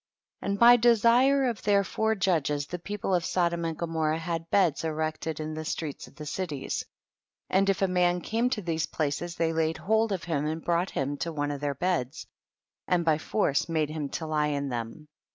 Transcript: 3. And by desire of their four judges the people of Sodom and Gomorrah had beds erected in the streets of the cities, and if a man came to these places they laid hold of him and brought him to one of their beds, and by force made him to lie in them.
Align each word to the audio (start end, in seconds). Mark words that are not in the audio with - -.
3. 0.39 0.47
And 0.49 0.57
by 0.59 0.77
desire 0.77 1.45
of 1.45 1.61
their 1.61 1.83
four 1.83 2.15
judges 2.15 2.65
the 2.65 2.79
people 2.79 3.13
of 3.13 3.23
Sodom 3.23 3.63
and 3.65 3.77
Gomorrah 3.77 4.17
had 4.17 4.49
beds 4.49 4.83
erected 4.83 5.39
in 5.39 5.53
the 5.53 5.63
streets 5.63 6.07
of 6.07 6.15
the 6.15 6.25
cities, 6.25 6.83
and 7.51 7.69
if 7.69 7.83
a 7.83 7.87
man 7.87 8.19
came 8.21 8.49
to 8.49 8.63
these 8.63 8.87
places 8.87 9.35
they 9.35 9.53
laid 9.53 9.77
hold 9.77 10.11
of 10.11 10.23
him 10.23 10.47
and 10.47 10.65
brought 10.65 10.89
him 10.89 11.17
to 11.17 11.31
one 11.31 11.51
of 11.51 11.61
their 11.61 11.75
beds, 11.75 12.25
and 12.87 13.05
by 13.05 13.19
force 13.19 13.69
made 13.69 13.91
him 13.91 14.09
to 14.09 14.25
lie 14.25 14.47
in 14.47 14.69
them. 14.69 15.07